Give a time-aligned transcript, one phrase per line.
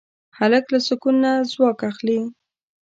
[0.37, 2.19] هلک له سکون نه ځواک اخلي.